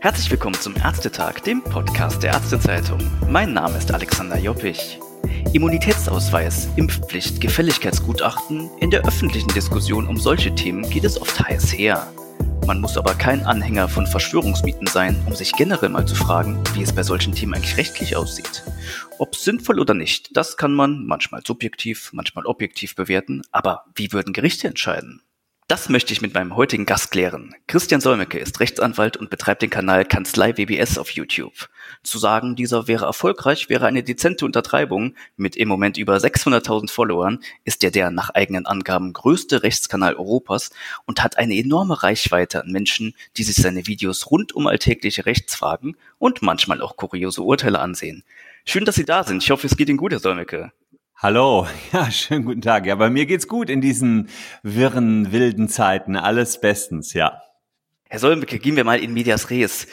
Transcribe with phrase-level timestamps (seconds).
[0.00, 3.00] Herzlich willkommen zum Ärztetag, dem Podcast der Ärztezeitung.
[3.30, 5.00] Mein Name ist Alexander Joppich.
[5.54, 8.70] Immunitätsausweis, Impfpflicht, Gefälligkeitsgutachten.
[8.80, 12.06] In der öffentlichen Diskussion um solche Themen geht es oft heiß her.
[12.66, 16.82] Man muss aber kein Anhänger von Verschwörungsmieten sein, um sich generell mal zu fragen, wie
[16.82, 18.64] es bei solchen Themen eigentlich rechtlich aussieht.
[19.18, 24.32] Ob sinnvoll oder nicht, das kann man manchmal subjektiv, manchmal objektiv bewerten, aber wie würden
[24.32, 25.22] Gerichte entscheiden?
[25.68, 27.54] Das möchte ich mit meinem heutigen Gast klären.
[27.68, 31.68] Christian Solmecke ist Rechtsanwalt und betreibt den Kanal Kanzlei WBS auf YouTube.
[32.06, 35.14] Zu sagen, dieser wäre erfolgreich, wäre eine dezente Untertreibung.
[35.36, 40.70] Mit im Moment über 600.000 Followern ist er der nach eigenen Angaben größte Rechtskanal Europas
[41.04, 45.96] und hat eine enorme Reichweite an Menschen, die sich seine Videos rund um alltägliche Rechtsfragen
[46.18, 48.22] und manchmal auch kuriose Urteile ansehen.
[48.64, 49.42] Schön, dass Sie da sind.
[49.42, 50.72] Ich hoffe, es geht Ihnen gut, Herr Solmecke.
[51.16, 52.86] Hallo, ja, schönen guten Tag.
[52.86, 54.28] Ja, bei mir geht's gut in diesen
[54.62, 56.16] wirren, wilden Zeiten.
[56.16, 57.42] Alles bestens, ja.
[58.08, 59.88] Herr Solmecke, gehen wir mal in Medias Res.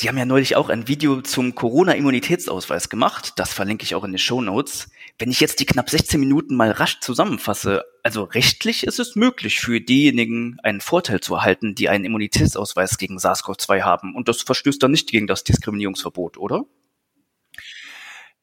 [0.00, 3.32] Sie haben ja neulich auch ein Video zum Corona-Immunitätsausweis gemacht.
[3.34, 4.90] Das verlinke ich auch in den Show Notes.
[5.18, 9.58] Wenn ich jetzt die knapp 16 Minuten mal rasch zusammenfasse, also rechtlich ist es möglich
[9.58, 14.14] für diejenigen einen Vorteil zu erhalten, die einen Immunitätsausweis gegen SARS-CoV-2 haben.
[14.14, 16.64] Und das verstößt dann nicht gegen das Diskriminierungsverbot, oder?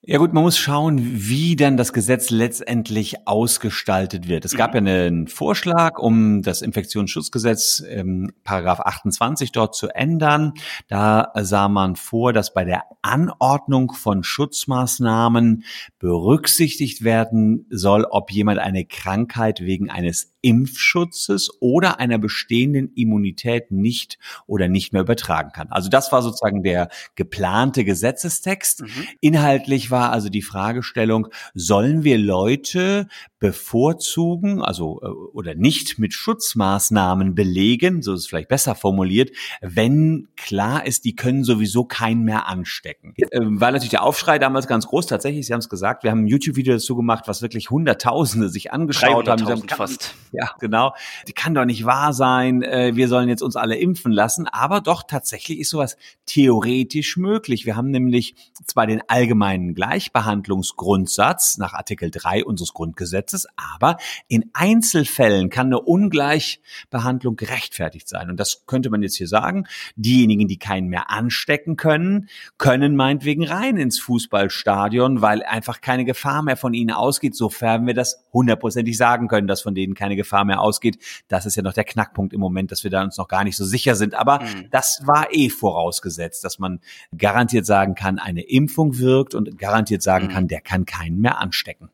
[0.08, 4.46] Ja gut, man muss schauen, wie dann das Gesetz letztendlich ausgestaltet wird.
[4.46, 10.54] Es gab ja einen Vorschlag, um das Infektionsschutzgesetz ähm, Paragraph 28 dort zu ändern.
[10.88, 15.64] Da sah man vor, dass bei der Anordnung von Schutzmaßnahmen
[15.98, 24.20] berücksichtigt werden soll, ob jemand eine Krankheit wegen eines Impfschutzes oder einer bestehenden Immunität nicht
[24.46, 25.70] oder nicht mehr übertragen kann.
[25.72, 28.84] Also das war sozusagen der geplante Gesetzestext.
[28.84, 29.08] Mhm.
[29.22, 33.08] Inhaltlich war also die Fragestellung, sollen wir Leute
[33.40, 39.32] bevorzugen, also äh, oder nicht mit Schutzmaßnahmen belegen, so ist es vielleicht besser formuliert,
[39.62, 43.14] wenn klar ist, die können sowieso keinen mehr anstecken.
[43.18, 46.26] Äh, war natürlich der Aufschrei damals ganz groß, tatsächlich, Sie haben es gesagt, wir haben
[46.26, 49.46] ein YouTube-Video dazu gemacht, was wirklich Hunderttausende sich angeschaut haben.
[49.48, 50.16] haben fast.
[50.38, 50.94] Ja, genau.
[51.28, 54.82] Die kann doch nicht wahr sein, äh, wir sollen jetzt uns alle impfen lassen, aber
[54.82, 57.66] doch tatsächlich ist sowas theoretisch möglich.
[57.66, 58.36] Wir haben nämlich
[58.66, 63.98] zwar den allgemeinen Gleichbehandlungsgrundsatz nach Artikel 3 unseres Grundgesetzes, aber
[64.28, 68.30] in Einzelfällen kann eine Ungleichbehandlung gerechtfertigt sein.
[68.30, 69.66] Und das könnte man jetzt hier sagen.
[69.96, 76.42] Diejenigen, die keinen mehr anstecken können, können meinetwegen rein ins Fußballstadion, weil einfach keine Gefahr
[76.44, 80.25] mehr von ihnen ausgeht, sofern wir das hundertprozentig sagen können, dass von denen keine Gefahr
[80.46, 80.98] mehr ausgeht.
[81.28, 83.58] Das ist ja noch der Knackpunkt im Moment, dass wir da uns noch gar nicht
[83.58, 84.16] so sicher sind.
[84.16, 84.70] Aber mhm.
[84.72, 86.80] das war eh vorausgesetzt, dass man
[87.18, 90.32] garantiert sagen kann, eine Impfung wirkt und garantiert sagen mhm.
[90.32, 91.90] kann, der kann keinen mehr anstecken.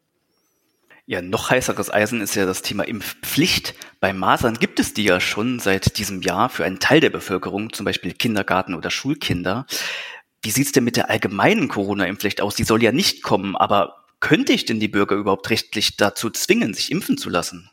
[1.11, 3.75] Ja, noch heißeres Eisen ist ja das Thema Impfpflicht.
[3.99, 7.73] Bei Masern gibt es die ja schon seit diesem Jahr für einen Teil der Bevölkerung,
[7.73, 9.65] zum Beispiel Kindergarten- oder Schulkinder.
[10.41, 12.55] Wie sieht's denn mit der allgemeinen Corona-Impfpflicht aus?
[12.55, 16.73] Die soll ja nicht kommen, aber könnte ich denn die Bürger überhaupt rechtlich dazu zwingen,
[16.73, 17.69] sich impfen zu lassen?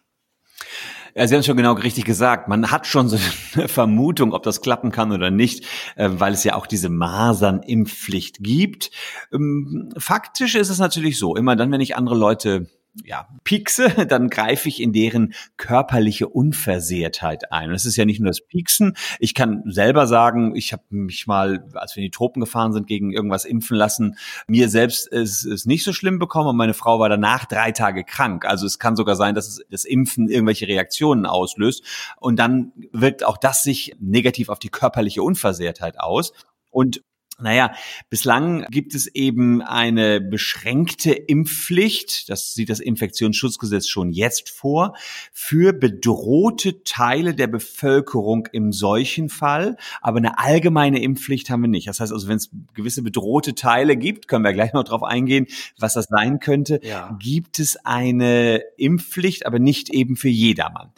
[1.14, 2.48] Ja, Sie haben es schon genau richtig gesagt.
[2.48, 3.18] Man hat schon so
[3.54, 5.64] eine Vermutung, ob das klappen kann oder nicht,
[5.96, 8.90] äh, weil es ja auch diese Masernimpfpflicht gibt.
[9.32, 12.66] Ähm, faktisch ist es natürlich so, immer dann, wenn ich andere Leute
[13.04, 17.70] ja, piekse, dann greife ich in deren körperliche Unversehrtheit ein.
[17.70, 18.96] Und es ist ja nicht nur das Pieksen.
[19.18, 22.86] Ich kann selber sagen, ich habe mich mal, als wir in die Tropen gefahren sind,
[22.86, 24.16] gegen irgendwas impfen lassen.
[24.46, 28.04] Mir selbst ist es nicht so schlimm bekommen und meine Frau war danach drei Tage
[28.04, 28.44] krank.
[28.44, 31.84] Also es kann sogar sein, dass es, das Impfen irgendwelche Reaktionen auslöst.
[32.18, 36.32] Und dann wirkt auch das sich negativ auf die körperliche Unversehrtheit aus.
[36.70, 37.02] Und
[37.40, 37.72] naja,
[38.10, 44.94] bislang gibt es eben eine beschränkte Impfpflicht, das sieht das Infektionsschutzgesetz schon jetzt vor,
[45.32, 51.86] für bedrohte Teile der Bevölkerung im solchen Fall, aber eine allgemeine Impfpflicht haben wir nicht.
[51.86, 55.46] Das heißt also, wenn es gewisse bedrohte Teile gibt, können wir gleich noch drauf eingehen,
[55.78, 57.16] was das sein könnte, ja.
[57.20, 60.90] gibt es eine Impfpflicht, aber nicht eben für jedermann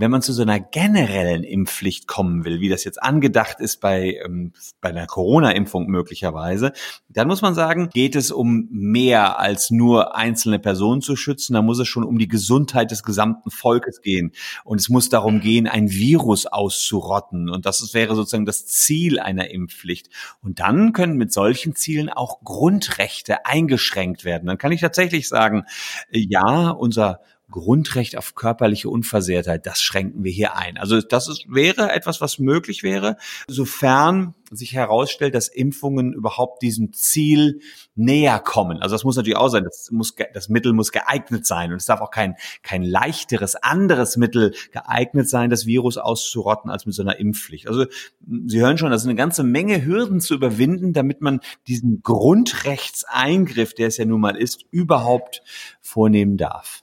[0.00, 4.18] wenn man zu so einer generellen Impfpflicht kommen will, wie das jetzt angedacht ist bei,
[4.24, 6.72] ähm, bei einer Corona-Impfung möglicherweise,
[7.10, 11.52] dann muss man sagen, geht es um mehr als nur einzelne Personen zu schützen.
[11.52, 14.32] Da muss es schon um die Gesundheit des gesamten Volkes gehen.
[14.64, 17.50] Und es muss darum gehen, ein Virus auszurotten.
[17.50, 20.08] Und das wäre sozusagen das Ziel einer Impfpflicht.
[20.40, 24.46] Und dann können mit solchen Zielen auch Grundrechte eingeschränkt werden.
[24.46, 25.64] Dann kann ich tatsächlich sagen,
[26.10, 27.20] ja, unser
[27.50, 30.78] Grundrecht auf körperliche Unversehrtheit, das schränken wir hier ein.
[30.78, 33.16] Also das ist, wäre etwas, was möglich wäre,
[33.48, 37.60] sofern sich herausstellt, dass Impfungen überhaupt diesem Ziel
[37.94, 38.78] näher kommen.
[38.78, 41.86] Also das muss natürlich auch sein, das, muss, das Mittel muss geeignet sein und es
[41.86, 47.02] darf auch kein, kein leichteres, anderes Mittel geeignet sein, das Virus auszurotten als mit so
[47.02, 47.68] einer Impfpflicht.
[47.68, 47.86] Also
[48.46, 53.74] Sie hören schon, das ist eine ganze Menge Hürden zu überwinden, damit man diesen Grundrechtseingriff,
[53.74, 55.42] der es ja nun mal ist, überhaupt
[55.80, 56.82] vornehmen darf.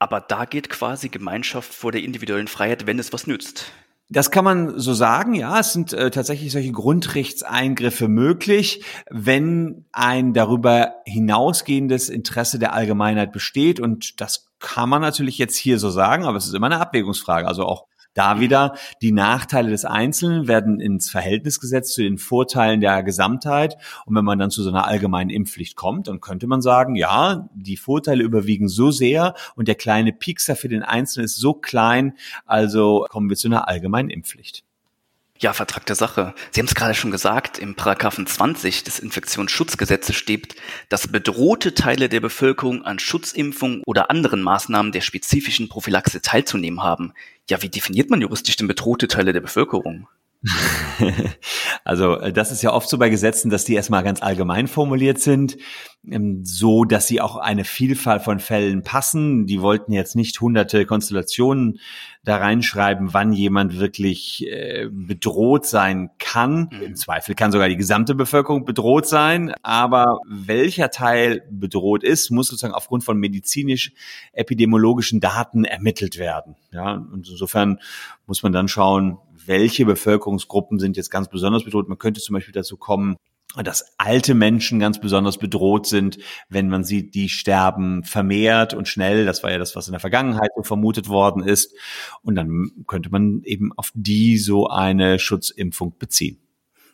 [0.00, 3.70] Aber da geht quasi Gemeinschaft vor der individuellen Freiheit, wenn es was nützt.
[4.08, 5.60] Das kann man so sagen, ja.
[5.60, 13.78] Es sind äh, tatsächlich solche Grundrechtseingriffe möglich, wenn ein darüber hinausgehendes Interesse der Allgemeinheit besteht.
[13.78, 17.46] Und das kann man natürlich jetzt hier so sagen, aber es ist immer eine Abwägungsfrage.
[17.46, 22.80] Also auch da wieder die Nachteile des Einzelnen werden ins Verhältnis gesetzt zu den Vorteilen
[22.80, 23.76] der Gesamtheit.
[24.06, 27.48] Und wenn man dann zu so einer allgemeinen Impfpflicht kommt, dann könnte man sagen, ja,
[27.54, 32.14] die Vorteile überwiegen so sehr und der kleine Piekser für den Einzelnen ist so klein,
[32.46, 34.64] also kommen wir zu einer allgemeinen Impfpflicht.
[35.42, 36.34] Ja, vertragte Sache.
[36.50, 40.54] Sie haben es gerade schon gesagt, im Paragraphen 20 des Infektionsschutzgesetzes steht,
[40.90, 47.14] dass bedrohte Teile der Bevölkerung an Schutzimpfungen oder anderen Maßnahmen der spezifischen Prophylaxe teilzunehmen haben.
[47.48, 50.08] Ja, wie definiert man juristisch denn bedrohte Teile der Bevölkerung?
[51.84, 55.18] Also äh, das ist ja oft so bei Gesetzen, dass die erstmal ganz allgemein formuliert
[55.18, 55.56] sind,
[56.08, 59.46] ähm, so dass sie auch eine Vielfalt von Fällen passen.
[59.46, 61.80] Die wollten jetzt nicht hunderte Konstellationen
[62.22, 66.68] da reinschreiben, wann jemand wirklich äh, bedroht sein kann.
[66.70, 66.82] Mhm.
[66.82, 72.48] Im Zweifel kann sogar die gesamte Bevölkerung bedroht sein, aber welcher Teil bedroht ist, muss
[72.48, 76.56] sozusagen aufgrund von medizinisch-epidemiologischen Daten ermittelt werden.
[76.72, 77.78] Ja, und insofern
[78.26, 81.88] muss man dann schauen, welche Bevölkerungsgruppen sind jetzt ganz besonders bedroht.
[81.88, 83.16] Man könnte zum Beispiel dazu kommen,
[83.56, 89.26] dass alte Menschen ganz besonders bedroht sind, wenn man sieht, die sterben vermehrt und schnell.
[89.26, 91.74] Das war ja das, was in der Vergangenheit so vermutet worden ist.
[92.22, 96.38] Und dann könnte man eben auf die so eine Schutzimpfung beziehen.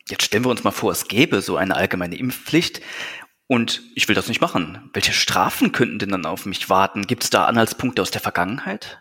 [0.08, 2.80] Jetzt stellen wir uns mal vor, es gäbe so eine allgemeine Impfpflicht.
[3.48, 4.90] Und ich will das nicht machen.
[4.92, 7.06] Welche Strafen könnten denn dann auf mich warten?
[7.06, 9.00] Gibt es da Anhaltspunkte aus der Vergangenheit?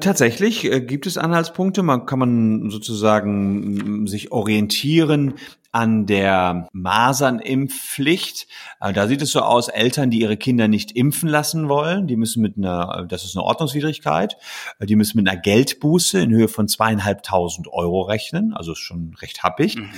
[0.00, 1.84] Tatsächlich äh, gibt es Anhaltspunkte.
[1.84, 5.34] Man kann man sozusagen sich orientieren
[5.70, 8.48] an der Masernimpfpflicht.
[8.80, 12.16] Äh, da sieht es so aus, Eltern, die ihre Kinder nicht impfen lassen wollen, die
[12.16, 14.36] müssen mit einer, das ist eine Ordnungswidrigkeit,
[14.80, 19.14] äh, die müssen mit einer Geldbuße in Höhe von zweieinhalbtausend Euro rechnen, also ist schon
[19.20, 19.76] recht happig.
[19.76, 19.90] Mhm.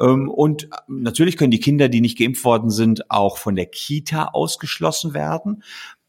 [0.00, 4.26] Ähm, und natürlich können die Kinder, die nicht geimpft worden sind, auch von der Kita
[4.32, 5.62] ausgeschlossen werden.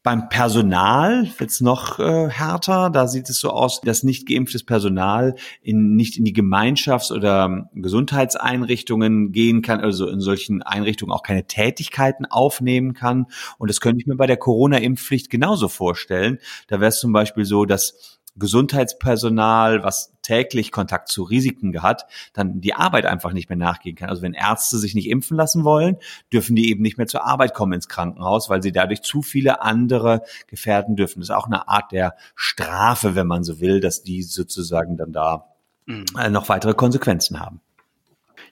[0.06, 2.90] Beim Personal wird's noch äh, härter.
[2.90, 7.68] Da sieht es so aus, dass nicht geimpftes Personal in, nicht in die Gemeinschafts- oder
[7.74, 13.26] Gesundheitseinrichtungen gehen kann, also in solchen Einrichtungen auch keine Tätigkeiten aufnehmen kann.
[13.58, 16.38] Und das könnte ich mir bei der Corona-Impfpflicht genauso vorstellen.
[16.68, 22.60] Da wäre es zum Beispiel so, dass Gesundheitspersonal, was täglich Kontakt zu Risiken hat, dann
[22.60, 24.08] die Arbeit einfach nicht mehr nachgehen kann.
[24.08, 25.96] Also wenn Ärzte sich nicht impfen lassen wollen,
[26.32, 29.62] dürfen die eben nicht mehr zur Arbeit kommen ins Krankenhaus, weil sie dadurch zu viele
[29.62, 31.20] andere gefährden dürfen.
[31.20, 35.12] Das ist auch eine Art der Strafe, wenn man so will, dass die sozusagen dann
[35.12, 35.46] da
[35.86, 36.04] mhm.
[36.18, 37.60] Äh, noch weitere Konsequenzen haben.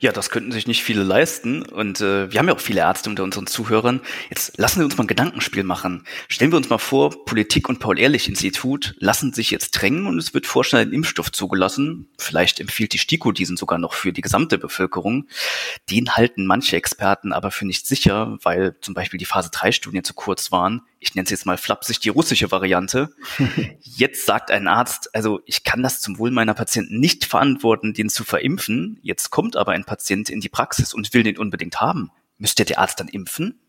[0.05, 1.63] Ja, das könnten sich nicht viele leisten.
[1.63, 4.03] Und äh, wir haben ja auch viele Ärzte unter unseren Zuhörern.
[4.29, 6.05] Jetzt lassen wir uns mal ein Gedankenspiel machen.
[6.29, 10.47] Stellen wir uns mal vor, Politik und Paul-Ehrlich-Institut lassen sich jetzt drängen und es wird
[10.47, 12.11] vorschnell ein Impfstoff zugelassen.
[12.19, 15.27] Vielleicht empfiehlt die STIKO diesen sogar noch für die gesamte Bevölkerung.
[15.89, 20.53] Den halten manche Experten aber für nicht sicher, weil zum Beispiel die Phase-3-Studien zu kurz
[20.53, 23.11] waren ich nenne es jetzt mal flapsig die russische Variante.
[23.83, 28.09] Jetzt sagt ein Arzt, also ich kann das zum Wohl meiner Patienten nicht verantworten, den
[28.09, 28.99] zu verimpfen.
[29.03, 29.94] Jetzt kommt aber ein Patient
[30.31, 32.11] in die Praxis und will den unbedingt haben.
[32.39, 33.61] Müsste der Arzt dann impfen?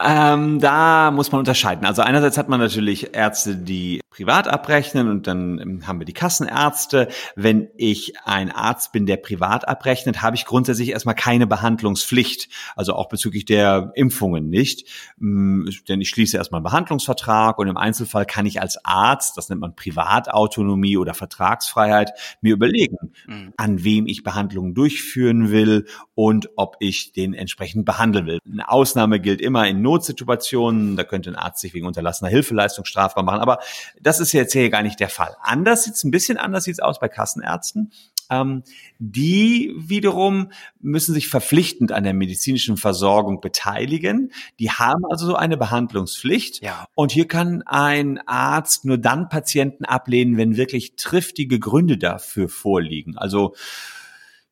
[0.00, 1.86] Ähm, da muss man unterscheiden.
[1.86, 6.12] Also einerseits hat man natürlich Ärzte, die privat abrechnen und dann ähm, haben wir die
[6.12, 7.08] Kassenärzte.
[7.36, 12.48] Wenn ich ein Arzt bin, der privat abrechnet, habe ich grundsätzlich erstmal keine Behandlungspflicht.
[12.74, 14.88] Also auch bezüglich der Impfungen nicht.
[15.20, 19.48] Ähm, denn ich schließe erstmal einen Behandlungsvertrag und im Einzelfall kann ich als Arzt, das
[19.48, 23.52] nennt man Privatautonomie oder Vertragsfreiheit, mir überlegen, mhm.
[23.56, 28.38] an wem ich Behandlungen durchführen will und ob ich den entsprechend behandeln will.
[28.50, 30.96] Eine Ausnahme gilt immer in Notsituationen.
[30.96, 33.40] Da könnte ein Arzt sich wegen unterlassener Hilfeleistung strafbar machen.
[33.40, 33.58] Aber
[34.00, 35.36] das ist jetzt hier gar nicht der Fall.
[35.42, 37.92] Anders sieht's ein bisschen anders sieht's aus bei Kassenärzten.
[38.30, 38.62] Ähm,
[38.98, 44.32] die wiederum müssen sich verpflichtend an der medizinischen Versorgung beteiligen.
[44.58, 46.62] Die haben also so eine Behandlungspflicht.
[46.62, 46.86] Ja.
[46.94, 53.16] Und hier kann ein Arzt nur dann Patienten ablehnen, wenn wirklich triftige Gründe dafür vorliegen.
[53.16, 53.54] Also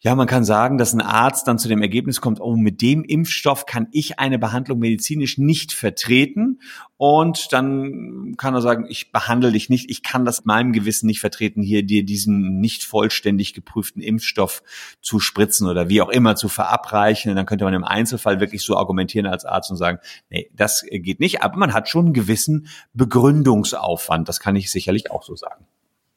[0.07, 3.03] Ja, man kann sagen, dass ein Arzt dann zu dem Ergebnis kommt, oh, mit dem
[3.03, 6.61] Impfstoff kann ich eine Behandlung medizinisch nicht vertreten.
[6.97, 11.19] Und dann kann er sagen, ich behandle dich nicht, ich kann das meinem Gewissen nicht
[11.19, 14.63] vertreten, hier dir diesen nicht vollständig geprüften Impfstoff
[15.01, 17.31] zu spritzen oder wie auch immer zu verabreichen.
[17.33, 19.99] Und dann könnte man im Einzelfall wirklich so argumentieren als Arzt und sagen,
[20.31, 21.43] nee, das geht nicht.
[21.43, 24.29] Aber man hat schon einen gewissen Begründungsaufwand.
[24.29, 25.67] Das kann ich sicherlich auch so sagen.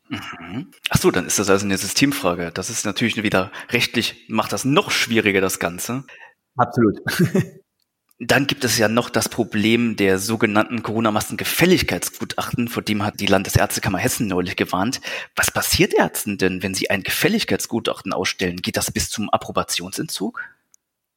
[0.10, 0.72] Mhm.
[0.90, 2.52] Ach so, dann ist das also eine Systemfrage.
[2.52, 6.04] Das ist natürlich wieder rechtlich, macht das noch schwieriger, das Ganze.
[6.58, 7.00] Absolut.
[8.22, 13.98] Dann gibt es ja noch das Problem der sogenannten Corona-Masken-Gefälligkeitsgutachten, vor dem hat die Landesärztekammer
[13.98, 15.00] Hessen neulich gewarnt.
[15.38, 18.58] Was passiert Ärzten denn, wenn sie ein Gefälligkeitsgutachten ausstellen?
[18.58, 20.42] Geht das bis zum Approbationsentzug?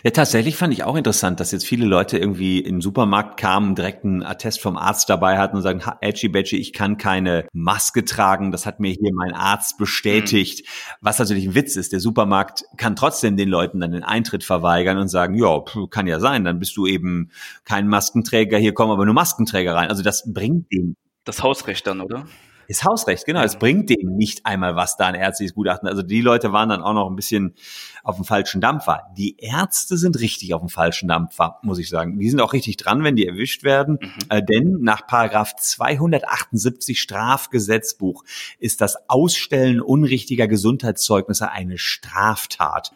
[0.04, 3.76] Ja, tatsächlich fand ich auch interessant, dass jetzt viele Leute irgendwie in den Supermarkt kamen,
[3.76, 8.04] direkt einen Attest vom Arzt dabei hatten und sagen, Edgy Badgy, ich kann keine Maske
[8.04, 10.66] tragen, das hat mir hier mein Arzt bestätigt.
[10.66, 10.96] Mhm.
[11.02, 14.98] Was natürlich ein Witz ist, der Supermarkt kann trotzdem den Leuten dann den Eintritt verweigern
[14.98, 17.30] und sagen, ja, kann ja sein, dann bist du eben
[17.64, 19.88] kein Maskenträger, hier kommen aber nur Maskenträger rein.
[19.88, 20.96] Also das bringt den.
[21.24, 22.26] Das Hausrecht dann, oder?
[22.68, 23.42] Ist Hausrecht, genau.
[23.42, 25.88] Es bringt dem nicht einmal was da ein ärztliches Gutachten.
[25.88, 27.54] Also die Leute waren dann auch noch ein bisschen
[28.02, 29.02] auf dem falschen Dampfer.
[29.16, 32.18] Die Ärzte sind richtig auf dem falschen Dampfer, muss ich sagen.
[32.18, 33.98] Die sind auch richtig dran, wenn die erwischt werden.
[34.00, 34.12] Mhm.
[34.28, 38.24] Äh, denn nach Paragraph 278 Strafgesetzbuch
[38.58, 42.92] ist das Ausstellen unrichtiger Gesundheitszeugnisse eine Straftat.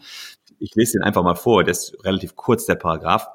[0.59, 3.29] Ich lese den einfach mal vor, das ist relativ kurz, der Paragraph.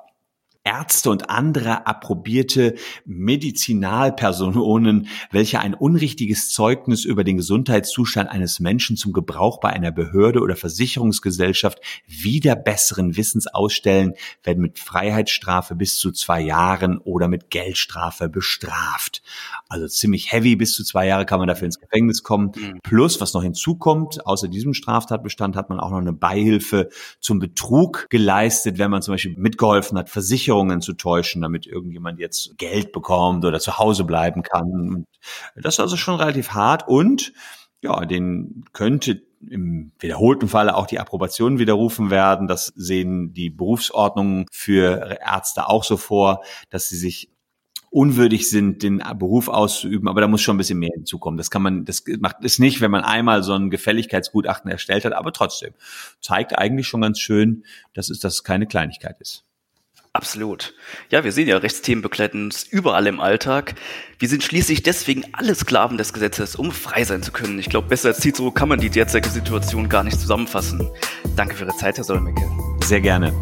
[0.63, 2.75] Ärzte und andere approbierte
[3.05, 10.39] Medizinalpersonen, welche ein unrichtiges Zeugnis über den Gesundheitszustand eines Menschen zum Gebrauch bei einer Behörde
[10.39, 14.13] oder Versicherungsgesellschaft wieder besseren Wissens ausstellen,
[14.43, 19.23] werden mit Freiheitsstrafe bis zu zwei Jahren oder mit Geldstrafe bestraft.
[19.67, 22.51] Also ziemlich heavy, bis zu zwei Jahre kann man dafür ins Gefängnis kommen.
[22.55, 22.79] Mhm.
[22.83, 26.89] Plus, was noch hinzukommt, außer diesem Straftatbestand hat man auch noch eine Beihilfe
[27.19, 32.19] zum Betrug geleistet, wenn man zum Beispiel mitgeholfen hat, Versicherungen Versicherungen zu täuschen, damit irgendjemand
[32.19, 35.05] jetzt Geld bekommt oder zu Hause bleiben kann.
[35.55, 37.31] Das ist also schon relativ hart und
[37.81, 42.47] ja, den könnte im wiederholten Falle auch die Approbation widerrufen werden.
[42.47, 47.29] Das sehen die Berufsordnungen für Ärzte auch so vor, dass sie sich
[47.89, 51.37] unwürdig sind, den Beruf auszuüben, aber da muss schon ein bisschen mehr hinzukommen.
[51.37, 55.13] Das kann man, das macht es nicht, wenn man einmal so ein Gefälligkeitsgutachten erstellt hat,
[55.13, 55.73] aber trotzdem
[56.19, 59.45] zeigt eigentlich schon ganz schön, dass es das keine Kleinigkeit ist.
[60.13, 60.73] Absolut.
[61.09, 63.75] Ja, wir sehen ja, Rechtsthemen begleiten uns überall im Alltag.
[64.19, 67.57] Wir sind schließlich deswegen alle Sklaven des Gesetzes, um frei sein zu können.
[67.59, 70.89] Ich glaube, besser als Cicero kann man die derzeitige Situation gar nicht zusammenfassen.
[71.37, 72.43] Danke für Ihre Zeit, Herr Solmecke.
[72.83, 73.33] Sehr gerne.